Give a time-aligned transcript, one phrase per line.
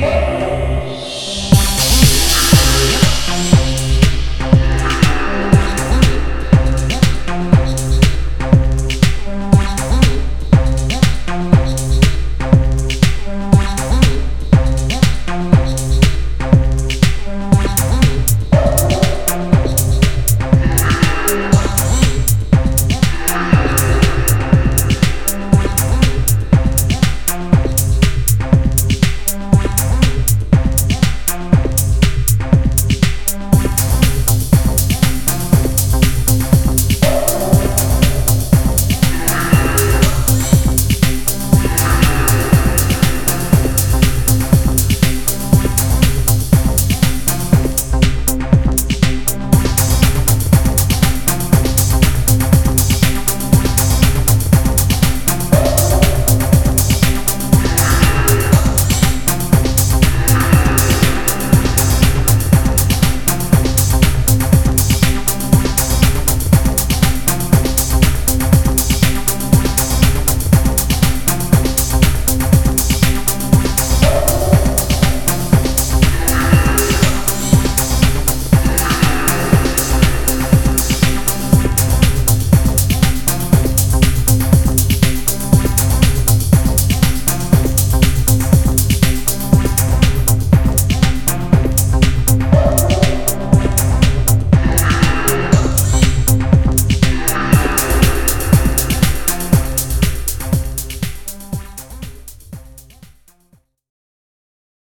[0.00, 0.49] Hey!